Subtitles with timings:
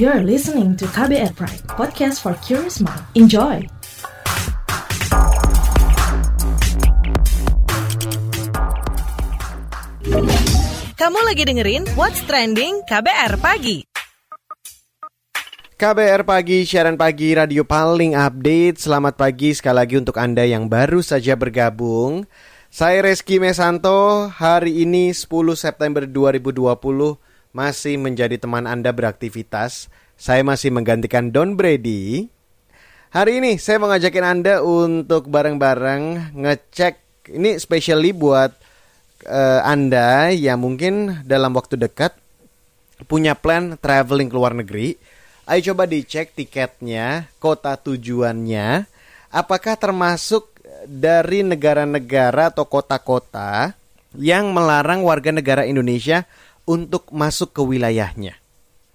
[0.00, 3.04] You're listening to KBR Pride, podcast for curious mind.
[3.12, 3.60] Enjoy!
[10.96, 13.84] Kamu lagi dengerin What's Trending KBR Pagi.
[15.76, 18.80] KBR Pagi, siaran pagi radio paling update.
[18.80, 22.24] Selamat pagi sekali lagi untuk Anda yang baru saja bergabung.
[22.72, 27.20] Saya Reski Mesanto, hari ini 10 September 2020
[27.50, 29.90] masih menjadi teman Anda beraktivitas.
[30.20, 32.28] Saya masih menggantikan Don Brady.
[33.10, 36.94] Hari ini saya mau Anda untuk bareng-bareng ngecek,
[37.34, 38.54] ini specially buat
[39.26, 42.14] uh, Anda yang mungkin dalam waktu dekat
[43.10, 44.94] punya plan traveling ke luar negeri
[45.50, 48.86] Ayo coba dicek tiketnya, kota tujuannya,
[49.34, 50.46] apakah termasuk
[50.86, 53.74] dari negara-negara atau kota-kota
[54.14, 56.22] yang melarang warga negara Indonesia
[56.70, 58.38] untuk masuk ke wilayahnya.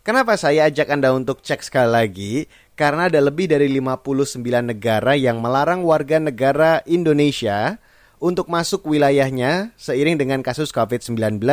[0.07, 2.33] Kenapa saya ajak Anda untuk cek sekali lagi?
[2.79, 7.75] Karena ada lebih dari 59 negara yang melarang warga negara Indonesia
[8.23, 11.43] untuk masuk wilayahnya seiring dengan kasus COVID-19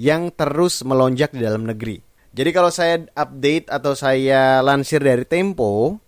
[0.00, 2.00] yang terus melonjak di dalam negeri.
[2.32, 6.00] Jadi kalau saya update atau saya lansir dari Tempo,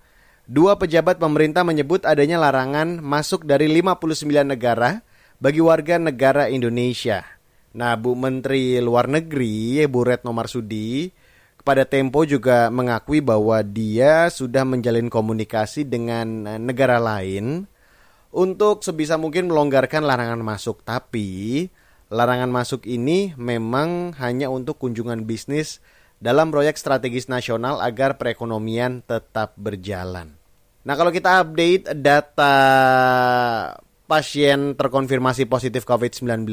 [0.48, 5.04] dua pejabat pemerintah menyebut adanya larangan masuk dari 59 negara
[5.36, 7.39] bagi warga negara Indonesia.
[7.70, 11.06] Nah, Bu Menteri Luar Negeri, Bu Retno Marsudi,
[11.54, 17.68] kepada Tempo juga mengakui bahwa dia sudah menjalin komunikasi dengan negara lain
[18.34, 20.82] untuk sebisa mungkin melonggarkan larangan masuk.
[20.82, 21.68] Tapi,
[22.10, 25.78] larangan masuk ini memang hanya untuk kunjungan bisnis
[26.18, 30.34] dalam proyek strategis nasional agar perekonomian tetap berjalan.
[30.80, 32.54] Nah, kalau kita update data
[34.10, 36.50] pasien terkonfirmasi positif COVID-19,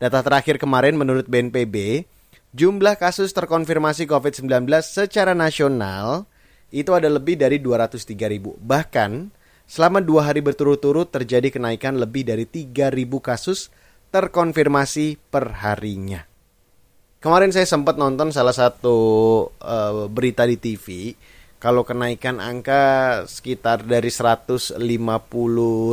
[0.00, 2.06] data terakhir kemarin menurut BNPB,
[2.52, 6.28] jumlah kasus terkonfirmasi COVID-19 secara nasional
[6.72, 8.56] itu ada lebih dari 203 ribu.
[8.60, 9.28] Bahkan,
[9.68, 13.68] selama dua hari berturut-turut terjadi kenaikan lebih dari 3 ribu kasus
[14.12, 16.28] terkonfirmasi per harinya.
[17.22, 18.96] Kemarin saya sempat nonton salah satu
[19.62, 21.14] uh, berita di TV
[21.62, 24.82] kalau kenaikan angka sekitar dari 150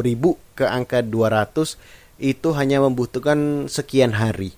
[0.02, 4.54] ribu ke angka 200 itu hanya membutuhkan sekian hari.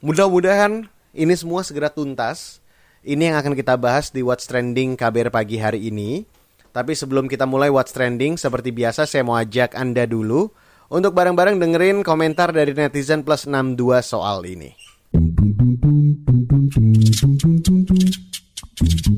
[0.00, 2.62] Mudah-mudahan ini semua segera tuntas.
[3.02, 6.24] Ini yang akan kita bahas di What's Trending KBR pagi hari ini.
[6.70, 10.54] Tapi sebelum kita mulai What's Trending, seperti biasa saya mau ajak Anda dulu
[10.86, 14.70] untuk bareng-bareng dengerin komentar dari netizen plus 62 soal ini.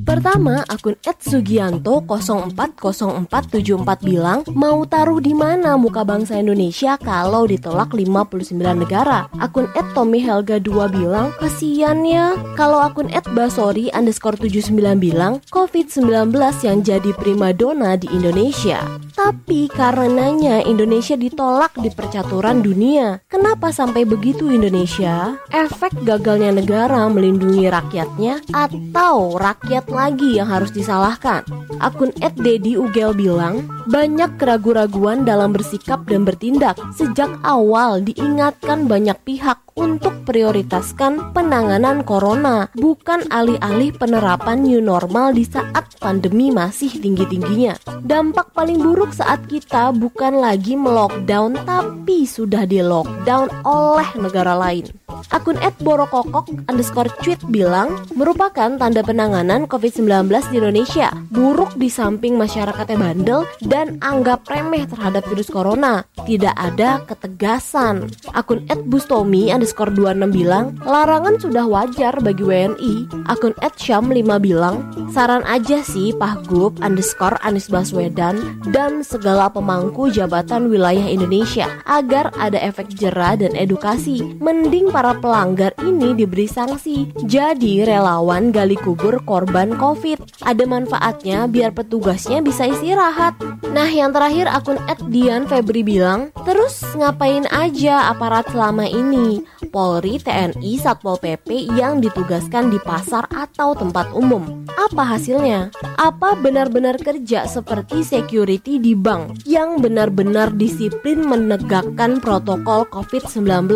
[0.02, 9.30] Pertama, akun @sugianto040474 bilang mau taruh di mana muka bangsa Indonesia kalau ditolak 59 negara.
[9.38, 12.34] Akun @tommyhelga2 bilang kasihan ya.
[12.58, 16.34] Kalau akun @basori underscore 79 bilang COVID-19
[16.66, 18.82] yang jadi primadona di Indonesia.
[19.12, 23.20] Tapi karenanya Indonesia ditolak di percaturan dunia.
[23.30, 25.36] Kenapa sampai begitu Indonesia?
[25.52, 31.46] Efek gagalnya negara melindungi rakyatnya atau rakyat lagi yang harus disalahkan.
[31.78, 36.76] Akun @dedi ugel bilang, banyak keraguan-raguan dalam bersikap dan bertindak.
[36.98, 45.48] Sejak awal diingatkan banyak pihak untuk prioritaskan penanganan corona, bukan alih-alih penerapan new normal di
[45.48, 47.80] saat pandemi masih tinggi-tingginya.
[48.04, 54.92] Dampak paling buruk saat kita bukan lagi melockdown tapi sudah di lockdown oleh negara lain.
[55.32, 61.14] Akun @borokokok underscore tweet bilang merupakan tanda penanganan COVID-19 di Indonesia.
[61.30, 66.02] Buruk di samping masyarakatnya bandel dan anggap remeh terhadap virus corona.
[66.26, 68.10] Tidak ada ketegasan.
[68.34, 72.94] Akun @bustomi underscore 26 bilang, larangan sudah wajar bagi WNI.
[73.30, 81.06] Akun @syam5 bilang, saran aja sih Pahgub underscore Anies Baswedan dan segala pemangku jabatan wilayah
[81.06, 84.34] Indonesia agar ada efek jerah dan edukasi.
[84.40, 87.12] Mending para pelanggar ini diberi sanksi.
[87.28, 90.40] Jadi relawan gali kubur korban COVID.
[90.40, 93.36] Ada manfaatnya biar petugasnya bisa istirahat.
[93.72, 94.80] Nah yang terakhir akun
[95.12, 99.44] Dian Febri bilang, terus ngapain aja aparat selama ini?
[99.72, 104.64] Polri, TNI, Satpol PP yang ditugaskan di pasar atau tempat umum.
[104.76, 105.72] Apa hasilnya?
[105.96, 113.72] Apa benar-benar kerja seperti security di bank yang benar-benar disiplin menegakkan protokol COVID-19?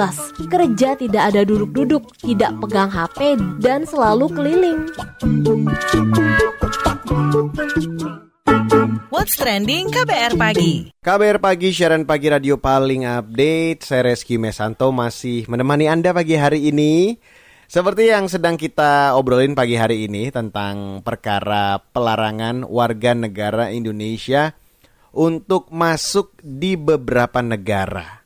[0.53, 4.79] Kerja tidak ada duduk-duduk, tidak pegang HP, dan selalu keliling.
[9.11, 10.95] What's Trending KBR Pagi?
[11.03, 13.83] KBR Pagi, siaran pagi radio paling update.
[13.83, 17.19] Saya Reski Mesanto masih menemani Anda pagi hari ini.
[17.67, 24.55] Seperti yang sedang kita obrolin pagi hari ini tentang perkara pelarangan warga negara Indonesia
[25.11, 28.23] untuk masuk di beberapa negara.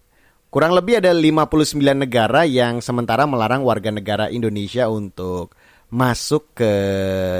[0.52, 5.56] Kurang lebih ada 59 negara yang sementara melarang warga negara Indonesia untuk
[5.90, 6.72] masuk ke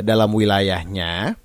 [0.02, 1.38] dalam wilayahnya.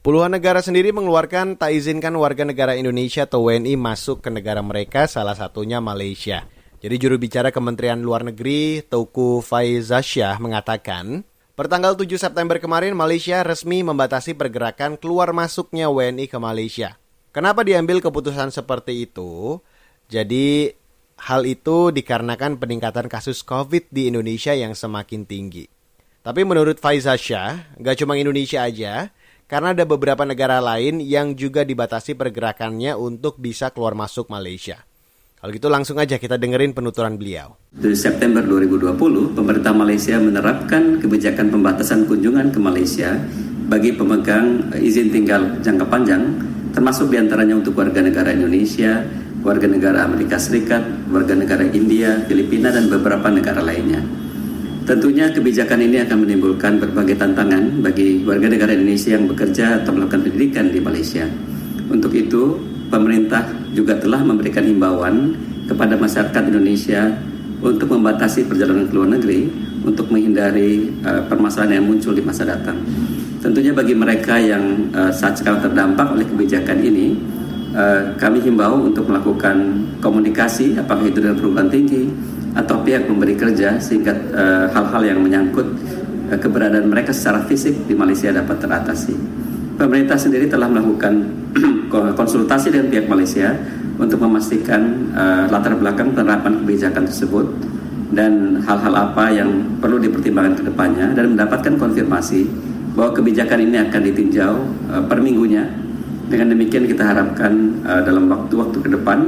[0.00, 5.04] Puluhan negara sendiri mengeluarkan tak izinkan warga negara Indonesia atau WNI masuk ke negara mereka,
[5.04, 6.48] salah satunya Malaysia.
[6.80, 11.20] Jadi juru bicara Kementerian Luar Negeri Tauku Faizasyah mengatakan,
[11.52, 16.96] pertanggal 7 September kemarin Malaysia resmi membatasi pergerakan keluar masuknya WNI ke Malaysia.
[17.36, 19.60] Kenapa diambil keputusan seperti itu?
[20.08, 20.72] Jadi
[21.20, 25.68] hal itu dikarenakan peningkatan kasus COVID di Indonesia yang semakin tinggi.
[26.20, 29.08] Tapi menurut Faizasyah, nggak cuma Indonesia aja,
[29.48, 34.84] karena ada beberapa negara lain yang juga dibatasi pergerakannya untuk bisa keluar masuk Malaysia.
[35.40, 37.56] Kalau gitu langsung aja kita dengerin penuturan beliau.
[37.72, 43.16] Di September 2020, pemerintah Malaysia menerapkan kebijakan pembatasan kunjungan ke Malaysia
[43.72, 46.36] bagi pemegang izin tinggal jangka panjang,
[46.76, 49.08] termasuk di antaranya untuk warga negara Indonesia,
[49.40, 54.04] warga negara Amerika Serikat, warga negara India, Filipina, dan beberapa negara lainnya.
[54.88, 60.24] Tentunya kebijakan ini akan menimbulkan berbagai tantangan bagi warga negara Indonesia yang bekerja atau melakukan
[60.24, 61.28] pendidikan di Malaysia.
[61.92, 62.56] Untuk itu,
[62.88, 63.44] pemerintah
[63.76, 65.36] juga telah memberikan himbauan
[65.68, 67.12] kepada masyarakat Indonesia
[67.60, 69.40] untuk membatasi perjalanan ke luar negeri
[69.84, 72.80] untuk menghindari uh, permasalahan yang muncul di masa datang.
[73.40, 77.16] Tentunya bagi mereka yang uh, saat sekarang terdampak oleh kebijakan ini,
[77.76, 82.08] uh, kami himbau untuk melakukan komunikasi apakah itu dengan perguruan tinggi
[82.54, 84.10] atau pihak pemberi kerja sehingga
[84.74, 85.66] hal-hal uh, yang menyangkut
[86.30, 89.14] uh, keberadaan mereka secara fisik di Malaysia dapat teratasi.
[89.78, 91.24] Pemerintah sendiri telah melakukan
[92.20, 93.56] konsultasi dengan pihak Malaysia
[94.00, 97.46] untuk memastikan uh, latar belakang penerapan kebijakan tersebut
[98.10, 102.48] dan hal-hal apa yang perlu dipertimbangkan ke depannya dan mendapatkan konfirmasi
[102.96, 104.54] bahwa kebijakan ini akan ditinjau
[104.90, 105.68] uh, per minggunya.
[106.30, 109.18] Dengan demikian kita harapkan uh, dalam waktu-waktu ke depan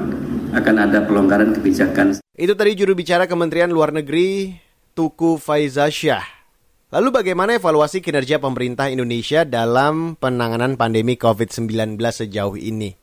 [0.54, 2.21] akan ada pelonggaran kebijakan.
[2.32, 4.56] Itu tadi juru bicara Kementerian Luar Negeri
[4.96, 6.25] Tuku Faizasyah.
[6.88, 12.96] Lalu bagaimana evaluasi kinerja pemerintah Indonesia dalam penanganan pandemi COVID-19 sejauh ini?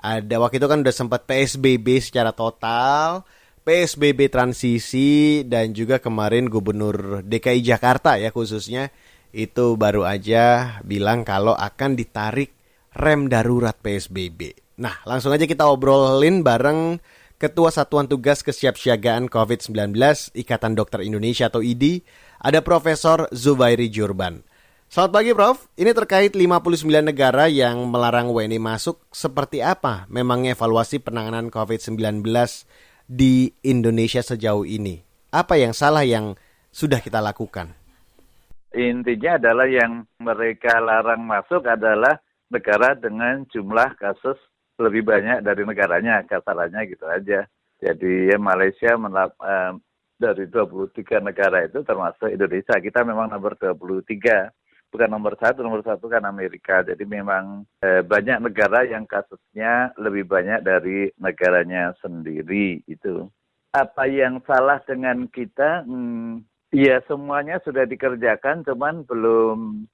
[0.00, 3.28] Ada waktu itu kan udah sempat PSBB secara total,
[3.68, 8.88] PSBB transisi dan juga kemarin Gubernur DKI Jakarta ya khususnya
[9.36, 12.56] itu baru aja bilang kalau akan ditarik
[12.96, 14.56] rem darurat PSBB.
[14.80, 16.96] Nah, langsung aja kita obrolin bareng
[17.40, 19.96] Ketua Satuan Tugas Kesiapsiagaan COVID-19
[20.36, 22.04] Ikatan Dokter Indonesia atau IDI,
[22.36, 24.44] ada Profesor Zubairi Jurban.
[24.92, 31.00] Selamat pagi Prof, ini terkait 59 negara yang melarang WNI masuk, seperti apa memang evaluasi
[31.00, 32.20] penanganan COVID-19
[33.08, 35.00] di Indonesia sejauh ini?
[35.32, 36.36] Apa yang salah yang
[36.68, 37.72] sudah kita lakukan?
[38.76, 42.20] Intinya adalah yang mereka larang masuk adalah
[42.52, 44.36] negara dengan jumlah kasus
[44.80, 47.44] lebih banyak dari negaranya, kasarannya gitu aja.
[47.80, 49.72] Jadi ya Malaysia menap, eh,
[50.20, 52.76] dari 23 negara itu termasuk Indonesia.
[52.76, 54.52] Kita memang nomor 23.
[54.90, 56.84] Bukan nomor satu, nomor satu kan Amerika.
[56.84, 63.30] Jadi memang eh, banyak negara yang kasusnya lebih banyak dari negaranya sendiri itu.
[63.70, 65.86] Apa yang salah dengan kita?
[65.86, 66.42] Hmm,
[66.74, 69.86] ya semuanya sudah dikerjakan, cuman belum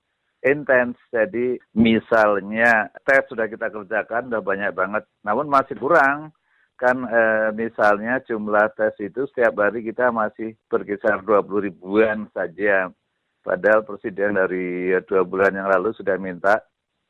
[0.47, 0.95] intens.
[1.11, 5.03] Jadi misalnya tes sudah kita kerjakan, sudah banyak banget.
[5.27, 6.31] Namun masih kurang
[6.77, 7.23] kan e,
[7.57, 12.93] misalnya jumlah tes itu setiap hari kita masih berkisar 20 ribuan saja.
[13.41, 16.61] Padahal Presiden dari dua bulan yang lalu sudah minta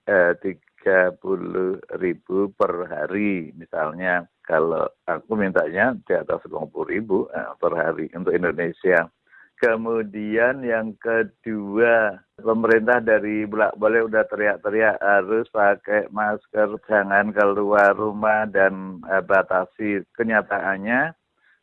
[0.07, 0.38] e,
[0.87, 4.25] 30 ribu per hari misalnya.
[4.47, 9.11] Kalau aku mintanya di atas 50 ribu e, per hari untuk Indonesia.
[9.56, 18.44] Kemudian yang kedua, pemerintah dari bulak boleh udah teriak-teriak harus pakai masker, jangan keluar rumah
[18.44, 20.04] dan eh, batasi.
[20.12, 21.16] Kenyataannya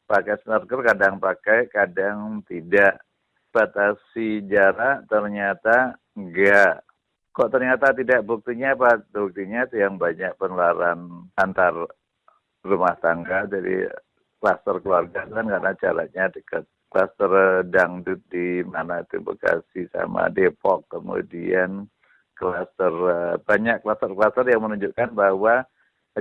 [0.09, 2.97] pakai masker kadang pakai, kadang tidak.
[3.53, 6.81] Batasi jarak ternyata enggak.
[7.29, 9.05] Kok ternyata tidak buktinya apa?
[9.13, 11.77] Buktinya itu yang banyak penularan antar
[12.65, 13.93] rumah tangga, jadi
[14.41, 21.89] kluster keluarga kan karena jaraknya dekat klaster dangdut di mana itu Bekasi sama Depok, kemudian
[22.38, 25.65] klaster uh, banyak klaster-klaster yang menunjukkan bahwa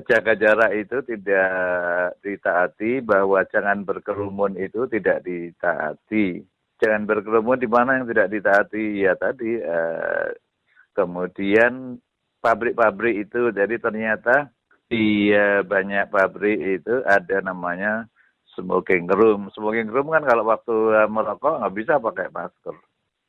[0.09, 6.41] jaga jarak itu tidak ditaati, bahwa jangan berkerumun itu tidak ditaati.
[6.81, 9.61] Jangan berkerumun di mana yang tidak ditaati ya tadi.
[9.61, 10.33] Uh,
[10.97, 12.01] kemudian
[12.41, 14.49] pabrik-pabrik itu, jadi ternyata
[14.89, 18.09] di uh, banyak pabrik itu ada namanya
[18.55, 19.51] smoking room.
[19.53, 20.75] Smoking room kan kalau waktu
[21.09, 22.77] merokok nggak bisa pakai masker.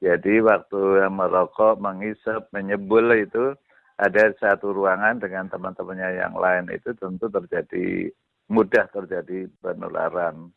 [0.03, 3.55] Jadi waktu merokok, menghisap, menyebul itu
[3.95, 8.11] ada satu ruangan dengan teman-temannya yang lain itu tentu terjadi
[8.51, 10.51] mudah terjadi penularan.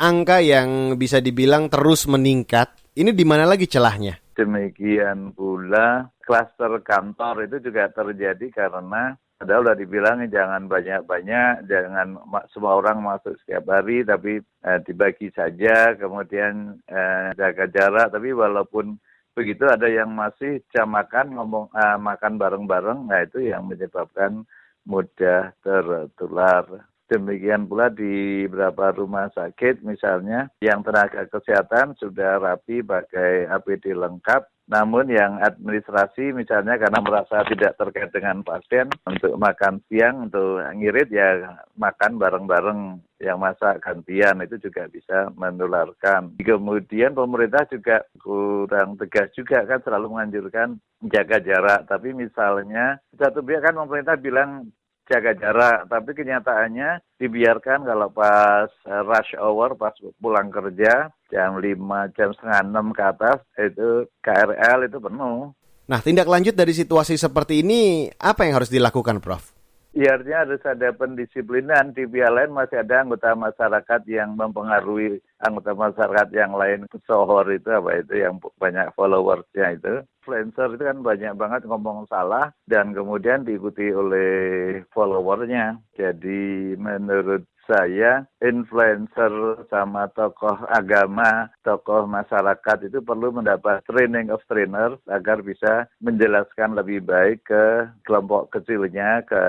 [0.00, 4.16] Angka yang bisa dibilang terus meningkat, ini di mana lagi celahnya?
[4.32, 12.16] Demikian pula klaster kantor itu juga terjadi karena Padahal udah dibilang jangan banyak-banyak, jangan
[12.48, 18.16] semua orang masuk setiap hari, tapi eh, dibagi saja, kemudian eh, jaga jarak.
[18.16, 18.96] Tapi walaupun
[19.36, 24.48] begitu ada yang masih jam makan ngomong eh, makan bareng-bareng, nah itu yang menyebabkan
[24.88, 26.88] mudah tertular.
[27.06, 34.42] Demikian pula di beberapa rumah sakit misalnya yang tenaga kesehatan sudah rapi pakai APD lengkap,
[34.66, 41.06] namun yang administrasi misalnya karena merasa tidak terkait dengan pasien untuk makan siang untuk ngirit
[41.14, 46.36] ya makan bareng-bareng yang masak gantian itu juga bisa menularkan.
[46.42, 50.76] Kemudian pemerintah juga kurang tegas juga kan selalu menganjurkan
[51.08, 51.80] jaga jarak.
[51.88, 54.68] Tapi misalnya satu pihak kan pemerintah bilang
[55.06, 62.28] jaga jarak, tapi kenyataannya dibiarkan kalau pas rush hour, pas pulang kerja, jam 5, jam
[62.34, 63.88] setengah 6 ke atas, itu
[64.22, 65.54] KRL itu penuh.
[65.86, 69.56] Nah, tindak lanjut dari situasi seperti ini, apa yang harus dilakukan, Prof?
[69.96, 71.96] Ya, artinya harus ada pendisiplinan.
[71.96, 76.84] Di pihak lain masih ada anggota masyarakat yang mempengaruhi anggota masyarakat yang lain.
[77.08, 80.04] Sohor itu apa itu yang banyak followersnya itu.
[80.20, 85.80] Influencer itu kan banyak banget ngomong salah dan kemudian diikuti oleh followernya.
[85.96, 94.94] Jadi menurut saya influencer sama tokoh agama, tokoh masyarakat itu perlu mendapat training of trainer
[95.10, 99.42] agar bisa menjelaskan lebih baik ke kelompok kecilnya ke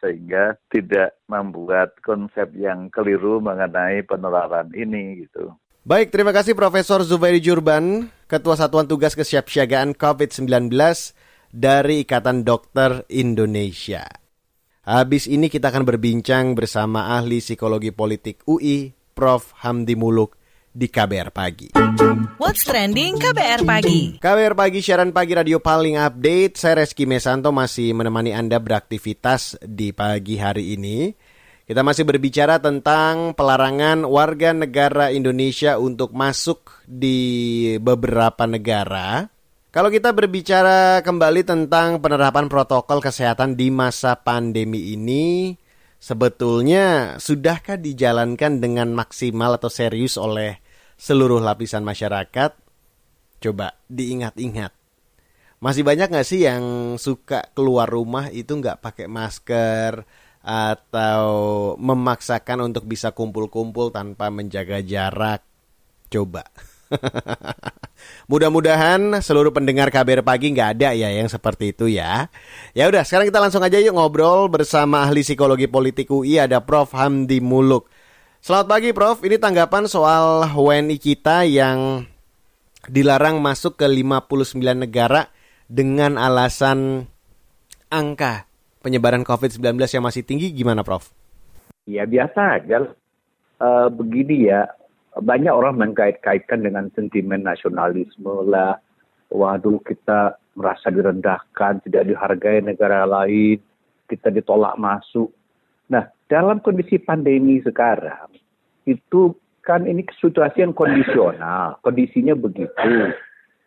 [0.00, 5.52] sehingga tidak membuat konsep yang keliru mengenai penularan ini gitu.
[5.84, 10.72] Baik, terima kasih Profesor Zubairi Jurban, Ketua Satuan Tugas Kesiapsiagaan COVID-19
[11.52, 14.23] dari Ikatan Dokter Indonesia.
[14.84, 19.56] Habis ini kita akan berbincang bersama ahli psikologi politik UI, Prof.
[19.64, 20.36] Hamdi Muluk
[20.76, 21.72] di KBR Pagi.
[22.36, 24.20] What's trending KBR Pagi?
[24.20, 26.60] KBR Pagi, siaran pagi radio paling update.
[26.60, 31.16] Saya Reski Mesanto masih menemani Anda beraktivitas di pagi hari ini.
[31.64, 39.32] Kita masih berbicara tentang pelarangan warga negara Indonesia untuk masuk di beberapa negara
[39.74, 45.58] kalau kita berbicara kembali tentang penerapan protokol kesehatan di masa pandemi ini,
[45.98, 50.62] sebetulnya sudahkah dijalankan dengan maksimal atau serius oleh
[50.94, 52.54] seluruh lapisan masyarakat?
[53.42, 54.70] Coba diingat-ingat.
[55.58, 60.06] Masih banyak nggak sih yang suka keluar rumah itu nggak pakai masker
[60.38, 61.26] atau
[61.82, 65.42] memaksakan untuk bisa kumpul-kumpul tanpa menjaga jarak?
[66.06, 66.46] Coba.
[68.30, 72.28] Mudah-mudahan seluruh pendengar KBR pagi nggak ada ya yang seperti itu ya.
[72.72, 76.92] Ya udah, sekarang kita langsung aja yuk ngobrol bersama ahli psikologi politik UI ada Prof
[76.92, 77.88] Hamdi Muluk.
[78.44, 82.04] Selamat pagi Prof, ini tanggapan soal WNI kita yang
[82.88, 85.32] dilarang masuk ke 59 negara
[85.64, 87.08] dengan alasan
[87.88, 88.44] angka
[88.84, 91.08] penyebaran COVID-19 yang masih tinggi gimana Prof?
[91.88, 92.92] Ya biasa aja.
[93.56, 94.68] Uh, begini ya,
[95.20, 98.78] banyak orang mengkait-kaitkan dengan sentimen nasionalisme lah.
[99.30, 103.58] Waduh kita merasa direndahkan, tidak dihargai negara lain,
[104.06, 105.30] kita ditolak masuk.
[105.90, 108.30] Nah, dalam kondisi pandemi sekarang,
[108.86, 113.12] itu kan ini situasi yang kondisional, kondisinya begitu.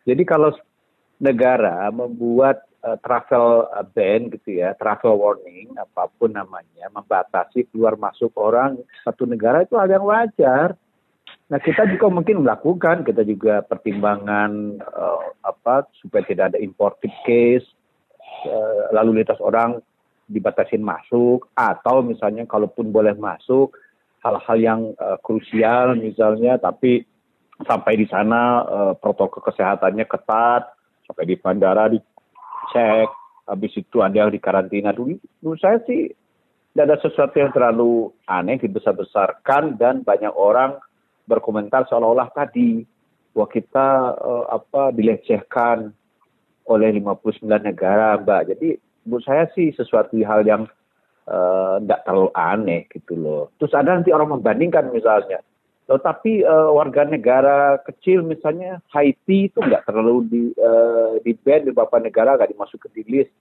[0.08, 0.54] Jadi kalau
[1.18, 8.32] negara membuat uh, travel ban gitu ya, travel warning apa pun namanya, membatasi keluar masuk
[8.38, 10.78] orang satu negara itu hal yang wajar.
[11.48, 17.64] Nah kita juga mungkin melakukan, kita juga pertimbangan uh, apa supaya tidak ada imported case,
[18.44, 19.80] uh, lalu lintas orang
[20.28, 23.72] dibatasin masuk, atau misalnya kalaupun boleh masuk
[24.20, 27.08] hal-hal yang uh, krusial misalnya, tapi
[27.64, 30.68] sampai di sana uh, protokol kesehatannya ketat,
[31.08, 33.08] sampai di bandara dicek,
[33.48, 35.16] habis itu anda di karantina dulu.
[35.40, 36.12] Menurut saya sih
[36.76, 40.76] tidak ada sesuatu yang terlalu aneh dibesar-besarkan dan banyak orang
[41.28, 42.88] berkomentar seolah-olah tadi
[43.36, 45.92] bahwa kita uh, apa dilecehkan
[46.68, 48.42] oleh 59 negara, Mbak.
[48.56, 48.68] Jadi
[49.04, 50.64] menurut saya sih sesuatu hal yang
[51.84, 53.52] tidak uh, terlalu aneh gitu loh.
[53.60, 55.44] Terus ada nanti orang membandingkan misalnya,
[55.84, 61.68] loh tapi uh, warga negara kecil misalnya Haiti itu nggak terlalu di uh, di ban
[61.68, 63.32] di beberapa negara nggak dimasuk ke list.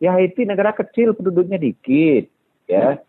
[0.00, 2.28] Ya Haiti negara kecil penduduknya dikit,
[2.68, 3.00] ya.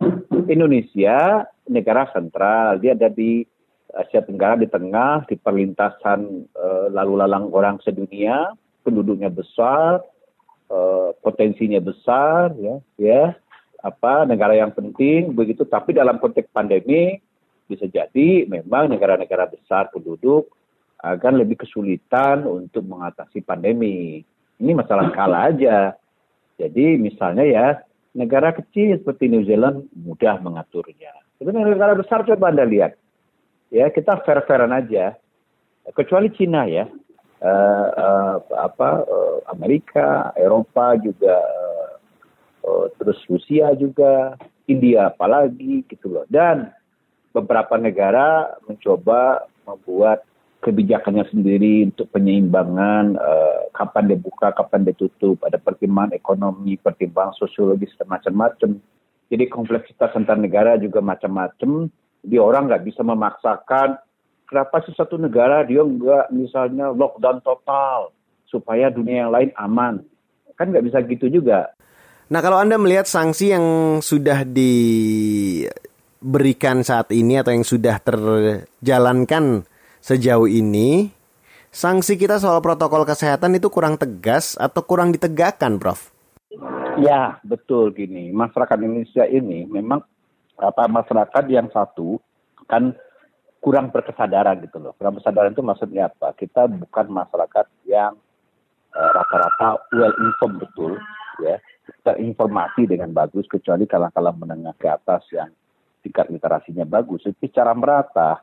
[0.47, 3.47] Indonesia negara sentral, dia ada di
[3.91, 8.55] Asia Tenggara di tengah, di perlintasan uh, lalu lalang orang sedunia,
[8.87, 9.99] penduduknya besar,
[10.71, 13.23] uh, potensinya besar, ya, ya,
[13.83, 15.67] apa negara yang penting begitu.
[15.67, 17.19] Tapi dalam konteks pandemi
[17.67, 20.51] bisa jadi memang negara-negara besar penduduk
[21.01, 24.21] akan lebih kesulitan untuk mengatasi pandemi.
[24.61, 25.97] Ini masalah skala aja.
[26.61, 27.67] Jadi misalnya ya
[28.13, 31.09] negara kecil seperti New Zealand mudah mengaturnya.
[31.41, 32.93] Tapi negara besar coba anda lihat
[33.71, 35.15] ya kita fair-fairan aja.
[35.95, 36.85] Kecuali Cina ya.
[37.41, 41.41] Uh, uh, apa uh, Amerika Eropa juga
[42.61, 44.37] uh, terus Rusia juga
[44.69, 46.25] India apalagi gitu loh.
[46.29, 46.69] Dan
[47.33, 50.21] beberapa negara mencoba membuat
[50.61, 58.05] kebijakannya sendiri untuk penyeimbangan uh, kapan dibuka, kapan ditutup, ada pertimbangan ekonomi, pertimbangan sosiologis dan
[58.05, 58.77] macam-macam.
[59.33, 61.89] Jadi kompleksitas antar negara juga macam-macam
[62.21, 63.97] di orang nggak bisa memaksakan
[64.45, 68.13] kenapa sih satu negara dia nggak misalnya lockdown total
[68.45, 70.05] supaya dunia yang lain aman
[70.59, 71.73] kan nggak bisa gitu juga.
[72.31, 73.65] Nah kalau anda melihat sanksi yang
[73.99, 75.65] sudah diberikan
[76.85, 79.67] saat ini atau yang sudah terjalankan
[79.99, 81.11] sejauh ini,
[81.73, 86.13] sanksi kita soal protokol kesehatan itu kurang tegas atau kurang ditegakkan, Prof?
[86.99, 90.03] Ya betul gini, masyarakat Indonesia ini memang
[90.61, 92.21] apa masyarakat yang satu
[92.69, 92.93] kan
[93.61, 94.93] kurang berkesadaran gitu loh.
[94.97, 96.33] Kurang berkesadaran itu maksudnya apa?
[96.37, 98.17] Kita bukan masyarakat yang
[98.93, 100.97] uh, rata-rata well informed betul,
[101.41, 101.57] ya
[102.05, 105.49] terinformasi dengan bagus kecuali kalah-kalah menengah ke atas yang
[106.01, 107.25] tingkat literasinya bagus.
[107.25, 108.41] Jadi secara merata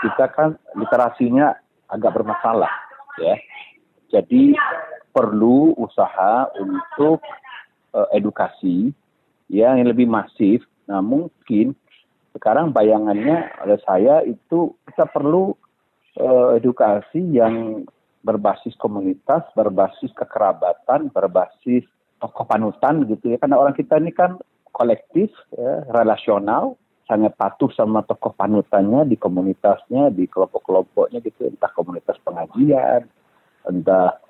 [0.00, 1.56] kita kan literasinya
[1.88, 2.72] agak bermasalah,
[3.20, 3.36] ya.
[4.10, 4.56] Jadi
[5.10, 7.22] perlu usaha untuk
[7.94, 8.90] uh, edukasi
[9.50, 11.78] ya, yang lebih masif Nah mungkin
[12.34, 15.54] sekarang bayangannya oleh saya itu kita perlu
[16.18, 17.86] uh, edukasi yang
[18.26, 21.86] berbasis komunitas, berbasis kekerabatan, berbasis
[22.20, 23.38] tokoh panutan gitu ya.
[23.40, 24.36] Karena orang kita ini kan
[24.70, 26.76] kolektif, ya, relasional,
[27.08, 33.08] sangat patuh sama tokoh panutannya di komunitasnya, di kelompok-kelompoknya gitu, entah komunitas pengajian,
[33.66, 34.20] entah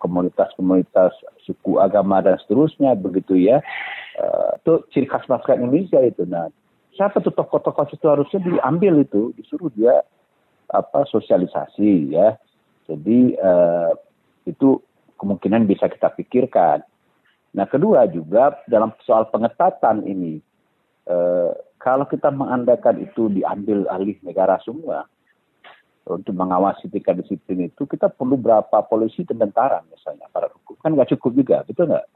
[0.00, 1.12] komunitas-komunitas
[1.44, 3.60] suku agama dan seterusnya begitu ya.
[4.16, 6.24] Uh, itu ciri khas masyarakat Indonesia itu.
[6.24, 6.48] Nah
[6.96, 10.04] siapa tuh tokoh-tokoh itu harusnya diambil itu disuruh dia
[10.72, 12.36] apa sosialisasi ya.
[12.88, 13.92] Jadi uh,
[14.48, 14.80] itu
[15.20, 16.82] kemungkinan bisa kita pikirkan.
[17.52, 20.40] Nah kedua juga dalam soal pengetatan ini
[21.08, 25.04] uh, kalau kita mengandalkan itu diambil alih negara semua
[26.06, 30.74] untuk mengawasi tingkat disiplin itu kita perlu berapa polisi dan tentara misalnya para hukum.
[30.82, 32.06] Kan nggak cukup juga betul nggak?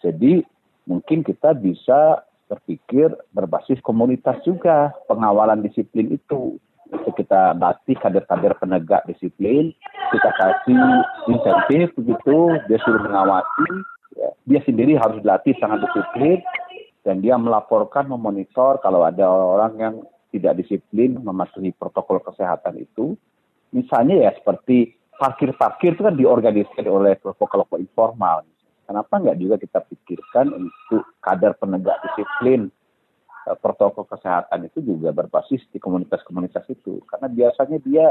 [0.00, 0.42] Jadi
[0.86, 6.58] mungkin kita bisa berpikir berbasis komunitas juga pengawalan disiplin itu.
[6.90, 9.70] Itu kita latih kader-kader penegak disiplin
[10.10, 10.82] kita kasih
[11.30, 13.68] insentif begitu dia suruh mengawasi
[14.18, 14.30] ya.
[14.44, 16.42] dia sendiri harus dilatih sangat disiplin
[17.06, 19.94] dan dia melaporkan memonitor kalau ada orang yang
[20.30, 23.18] tidak disiplin mematuhi protokol kesehatan itu,
[23.74, 28.46] misalnya ya seperti parkir-parkir itu kan diorganisir oleh kelompok-kelompok informal.
[28.88, 32.72] Kenapa nggak juga kita pikirkan untuk kadar penegak disiplin
[33.46, 36.98] eh, protokol kesehatan itu juga berbasis di komunitas-komunitas itu.
[37.06, 38.10] Karena biasanya dia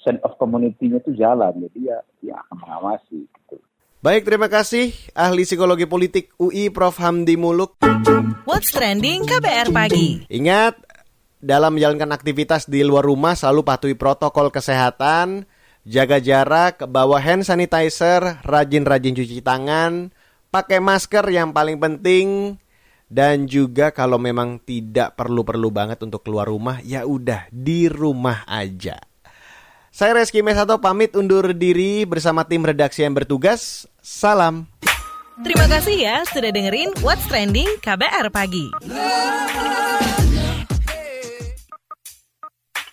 [0.00, 3.26] sense of community-nya itu jalan, jadi ya dia akan mengawasi.
[3.26, 3.56] Gitu.
[4.06, 7.74] Baik, terima kasih ahli psikologi politik UI Prof Hamdi Muluk.
[8.46, 10.22] What's trending KBR pagi?
[10.30, 10.85] Ingat,
[11.40, 15.44] dalam menjalankan aktivitas di luar rumah selalu patuhi protokol kesehatan,
[15.86, 20.10] jaga jarak, bawa hand sanitizer, rajin-rajin cuci tangan,
[20.50, 22.58] pakai masker yang paling penting,
[23.06, 28.98] dan juga kalau memang tidak perlu-perlu banget untuk keluar rumah, ya udah di rumah aja.
[29.96, 33.88] Saya Reski Mesato pamit undur diri bersama tim redaksi yang bertugas.
[34.04, 34.68] Salam.
[35.40, 38.72] Terima kasih ya sudah dengerin What's Trending KBR Pagi.